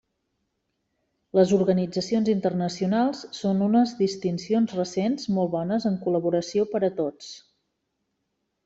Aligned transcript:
Les 1.39 1.51
organitzacions 1.57 2.31
internacionals 2.33 3.21
són 3.41 3.61
unes 3.69 3.95
distincions 4.03 4.75
recents 4.81 5.31
molt 5.37 5.57
bones 5.59 5.87
en 5.93 6.03
col·laboració 6.09 6.69
per 6.75 6.87
a 6.91 6.95
tots. 7.03 7.33